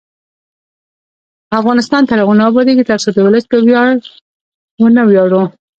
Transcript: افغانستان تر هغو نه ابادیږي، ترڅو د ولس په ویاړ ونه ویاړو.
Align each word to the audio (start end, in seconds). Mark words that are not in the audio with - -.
افغانستان 1.59 2.01
تر 2.09 2.17
هغو 2.21 2.33
نه 2.39 2.43
ابادیږي، 2.49 2.83
ترڅو 2.89 3.09
د 3.13 3.17
ولس 3.25 3.45
په 3.51 3.57
ویاړ 3.65 3.95
ونه 4.81 5.01
ویاړو. 5.05 5.43